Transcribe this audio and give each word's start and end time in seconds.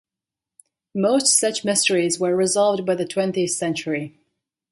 Most 0.95 1.37
such 1.37 1.63
mysteries 1.63 2.19
were 2.19 2.35
resolved 2.35 2.87
by 2.87 2.95
the 2.95 3.05
twentieth 3.07 3.51
century. 3.51 4.19